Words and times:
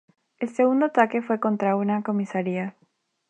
El 0.39 0.49
segundo 0.49 0.87
ataque 0.87 1.21
fue 1.21 1.39
contra 1.39 1.75
una 1.75 2.01
comisaría. 2.01 2.75